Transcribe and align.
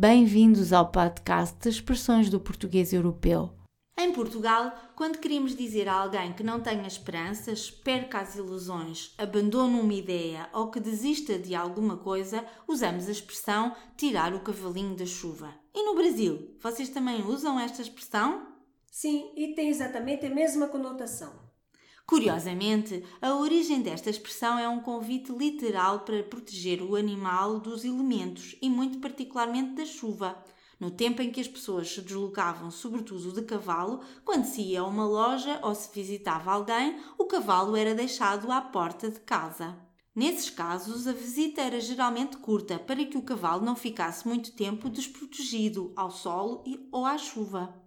Bem-vindos 0.00 0.72
ao 0.72 0.92
podcast 0.92 1.58
de 1.58 1.68
Expressões 1.70 2.30
do 2.30 2.38
Português 2.38 2.92
Europeu. 2.92 3.50
Em 3.98 4.12
Portugal, 4.12 4.72
quando 4.94 5.18
queremos 5.18 5.56
dizer 5.56 5.88
a 5.88 5.94
alguém 5.94 6.32
que 6.32 6.44
não 6.44 6.60
tenha 6.60 6.86
esperanças, 6.86 7.68
perca 7.68 8.20
as 8.20 8.36
ilusões, 8.36 9.12
abandone 9.18 9.74
uma 9.74 9.92
ideia 9.92 10.48
ou 10.52 10.70
que 10.70 10.78
desista 10.78 11.36
de 11.36 11.52
alguma 11.52 11.96
coisa, 11.96 12.44
usamos 12.68 13.08
a 13.08 13.10
expressão 13.10 13.74
tirar 13.96 14.32
o 14.34 14.38
cavalinho 14.38 14.94
da 14.94 15.04
chuva. 15.04 15.52
E 15.74 15.82
no 15.82 15.96
Brasil, 15.96 16.54
vocês 16.60 16.90
também 16.90 17.26
usam 17.26 17.58
esta 17.58 17.82
expressão? 17.82 18.46
Sim, 18.88 19.32
e 19.34 19.52
tem 19.56 19.68
exatamente 19.68 20.24
a 20.26 20.30
mesma 20.30 20.68
conotação. 20.68 21.47
Curiosamente, 22.08 23.04
a 23.20 23.34
origem 23.34 23.82
desta 23.82 24.08
expressão 24.08 24.58
é 24.58 24.66
um 24.66 24.80
convite 24.80 25.30
literal 25.30 26.00
para 26.00 26.22
proteger 26.22 26.80
o 26.80 26.96
animal 26.96 27.60
dos 27.60 27.84
elementos 27.84 28.56
e, 28.62 28.70
muito 28.70 28.96
particularmente, 28.96 29.74
da 29.74 29.84
chuva. 29.84 30.42
No 30.80 30.90
tempo 30.90 31.20
em 31.20 31.30
que 31.30 31.38
as 31.38 31.46
pessoas 31.46 31.92
se 31.92 32.00
deslocavam, 32.00 32.70
sobretudo 32.70 33.30
de 33.30 33.42
cavalo, 33.42 34.00
quando 34.24 34.46
se 34.46 34.62
ia 34.62 34.80
a 34.80 34.86
uma 34.86 35.04
loja 35.04 35.60
ou 35.62 35.74
se 35.74 35.90
visitava 35.94 36.50
alguém, 36.50 36.98
o 37.18 37.26
cavalo 37.26 37.76
era 37.76 37.94
deixado 37.94 38.50
à 38.50 38.62
porta 38.62 39.10
de 39.10 39.20
casa. 39.20 39.76
Nesses 40.16 40.48
casos, 40.48 41.06
a 41.06 41.12
visita 41.12 41.60
era 41.60 41.78
geralmente 41.78 42.38
curta 42.38 42.78
para 42.78 43.04
que 43.04 43.18
o 43.18 43.22
cavalo 43.22 43.62
não 43.62 43.76
ficasse 43.76 44.26
muito 44.26 44.52
tempo 44.52 44.88
desprotegido 44.88 45.92
ao 45.94 46.10
sol 46.10 46.64
ou 46.90 47.04
à 47.04 47.18
chuva. 47.18 47.86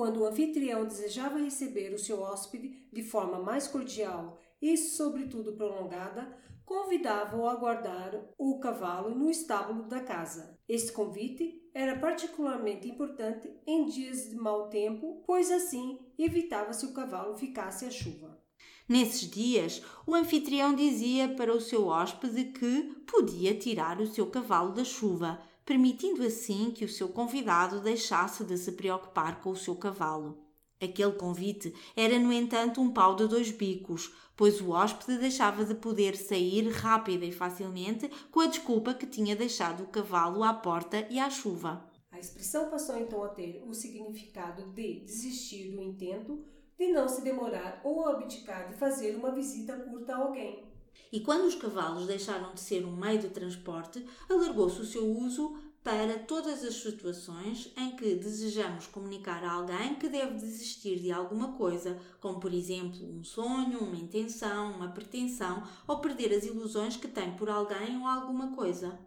Quando 0.00 0.20
o 0.20 0.26
anfitrião 0.26 0.86
desejava 0.86 1.38
receber 1.38 1.92
o 1.92 1.98
seu 1.98 2.22
hóspede 2.22 2.88
de 2.90 3.02
forma 3.02 3.38
mais 3.38 3.68
cordial 3.68 4.38
e, 4.58 4.74
sobretudo, 4.74 5.52
prolongada, 5.52 6.34
convidava-o 6.64 7.46
a 7.46 7.54
guardar 7.54 8.18
o 8.38 8.58
cavalo 8.60 9.14
no 9.14 9.28
estábulo 9.28 9.82
da 9.82 10.00
casa. 10.00 10.58
Este 10.66 10.90
convite 10.90 11.70
era 11.74 11.98
particularmente 11.98 12.88
importante 12.88 13.54
em 13.66 13.84
dias 13.84 14.30
de 14.30 14.36
mau 14.36 14.70
tempo, 14.70 15.22
pois 15.26 15.50
assim 15.50 15.98
evitava-se 16.18 16.86
o 16.86 16.94
cavalo 16.94 17.36
ficasse 17.36 17.84
à 17.84 17.90
chuva. 17.90 18.42
Nesses 18.88 19.30
dias, 19.30 19.82
o 20.06 20.14
anfitrião 20.14 20.74
dizia 20.74 21.28
para 21.28 21.52
o 21.54 21.60
seu 21.60 21.88
hóspede 21.88 22.44
que 22.46 23.04
podia 23.06 23.54
tirar 23.54 24.00
o 24.00 24.06
seu 24.06 24.30
cavalo 24.30 24.72
da 24.72 24.82
chuva, 24.82 25.42
permitindo 25.70 26.24
assim 26.24 26.72
que 26.72 26.84
o 26.84 26.88
seu 26.88 27.10
convidado 27.10 27.80
deixasse 27.80 28.42
de 28.42 28.58
se 28.58 28.72
preocupar 28.72 29.40
com 29.40 29.50
o 29.50 29.56
seu 29.56 29.76
cavalo. 29.76 30.36
Aquele 30.82 31.12
convite 31.12 31.72
era, 31.94 32.18
no 32.18 32.32
entanto, 32.32 32.80
um 32.80 32.92
pau 32.92 33.14
de 33.14 33.28
dois 33.28 33.52
bicos, 33.52 34.12
pois 34.36 34.60
o 34.60 34.70
hóspede 34.70 35.20
deixava 35.20 35.64
de 35.64 35.76
poder 35.76 36.16
sair 36.16 36.68
rápida 36.70 37.24
e 37.24 37.30
facilmente 37.30 38.10
com 38.32 38.40
a 38.40 38.46
desculpa 38.46 38.94
que 38.94 39.06
tinha 39.06 39.36
deixado 39.36 39.84
o 39.84 39.86
cavalo 39.86 40.42
à 40.42 40.52
porta 40.52 41.06
e 41.08 41.20
à 41.20 41.30
chuva. 41.30 41.88
A 42.10 42.18
expressão 42.18 42.68
passou 42.68 42.98
então 42.98 43.22
a 43.22 43.28
ter 43.28 43.62
o 43.64 43.72
significado 43.72 44.72
de 44.72 45.04
desistir 45.04 45.70
do 45.70 45.80
intento, 45.80 46.44
de 46.76 46.88
não 46.88 47.06
se 47.06 47.22
demorar 47.22 47.80
ou 47.84 48.08
abdicar 48.08 48.70
de 48.70 48.74
fazer 48.74 49.14
uma 49.14 49.30
visita 49.30 49.76
curta 49.76 50.16
a 50.16 50.18
alguém. 50.18 50.69
E 51.12 51.20
quando 51.20 51.46
os 51.46 51.54
cavalos 51.54 52.06
deixaram 52.06 52.54
de 52.54 52.60
ser 52.60 52.84
um 52.84 52.96
meio 52.96 53.18
de 53.18 53.28
transporte, 53.28 54.04
alargou-se 54.28 54.80
o 54.80 54.86
seu 54.86 55.04
uso 55.04 55.58
para 55.82 56.18
todas 56.18 56.62
as 56.62 56.74
situações 56.74 57.72
em 57.76 57.96
que 57.96 58.14
desejamos 58.14 58.86
comunicar 58.86 59.42
a 59.42 59.52
alguém 59.52 59.94
que 59.94 60.08
deve 60.08 60.34
desistir 60.34 61.00
de 61.00 61.10
alguma 61.10 61.52
coisa, 61.54 61.98
como 62.20 62.38
por 62.38 62.52
exemplo 62.52 63.02
um 63.02 63.24
sonho, 63.24 63.80
uma 63.80 63.96
intenção, 63.96 64.72
uma 64.72 64.92
pretensão 64.92 65.62
ou 65.88 65.98
perder 65.98 66.34
as 66.34 66.44
ilusões 66.44 66.96
que 66.96 67.08
tem 67.08 67.34
por 67.34 67.48
alguém 67.48 67.98
ou 67.98 68.06
alguma 68.06 68.54
coisa. 68.54 68.98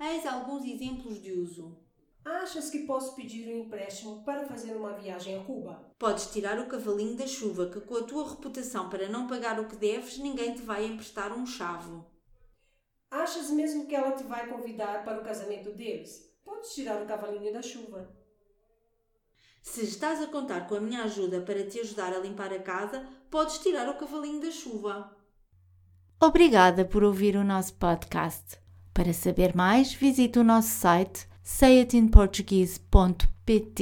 Eis 0.00 0.24
alguns 0.24 0.64
exemplos 0.64 1.20
de 1.20 1.32
uso. 1.32 1.87
Achas 2.28 2.68
que 2.68 2.80
posso 2.80 3.14
pedir 3.14 3.48
um 3.48 3.64
empréstimo 3.64 4.22
para 4.22 4.46
fazer 4.46 4.76
uma 4.76 4.92
viagem 4.92 5.38
a 5.40 5.44
Cuba? 5.44 5.80
Podes 5.98 6.26
tirar 6.26 6.58
o 6.58 6.66
cavalinho 6.66 7.16
da 7.16 7.26
chuva, 7.26 7.70
que 7.70 7.80
com 7.80 7.96
a 7.96 8.02
tua 8.02 8.28
reputação 8.28 8.90
para 8.90 9.08
não 9.08 9.26
pagar 9.26 9.58
o 9.58 9.66
que 9.66 9.76
deves, 9.76 10.18
ninguém 10.18 10.54
te 10.54 10.60
vai 10.60 10.84
emprestar 10.84 11.32
um 11.32 11.46
chavo. 11.46 12.04
Achas 13.10 13.48
mesmo 13.48 13.86
que 13.86 13.94
ela 13.94 14.12
te 14.12 14.24
vai 14.24 14.46
convidar 14.46 15.04
para 15.04 15.22
o 15.22 15.24
casamento 15.24 15.72
deles? 15.72 16.30
Podes 16.44 16.74
tirar 16.74 17.02
o 17.02 17.06
cavalinho 17.06 17.50
da 17.50 17.62
chuva. 17.62 18.14
Se 19.62 19.84
estás 19.84 20.20
a 20.20 20.26
contar 20.26 20.68
com 20.68 20.74
a 20.74 20.80
minha 20.80 21.04
ajuda 21.04 21.40
para 21.40 21.66
te 21.66 21.80
ajudar 21.80 22.12
a 22.12 22.18
limpar 22.18 22.52
a 22.52 22.60
casa, 22.60 23.08
podes 23.30 23.58
tirar 23.58 23.88
o 23.88 23.96
cavalinho 23.96 24.42
da 24.42 24.50
chuva. 24.50 25.16
Obrigada 26.20 26.84
por 26.84 27.02
ouvir 27.02 27.36
o 27.36 27.44
nosso 27.44 27.72
podcast. 27.76 28.58
Para 28.92 29.14
saber 29.14 29.56
mais, 29.56 29.94
visite 29.94 30.38
o 30.38 30.44
nosso 30.44 30.68
site 30.68 31.26
sayitinportuguese.pt. 31.56 33.80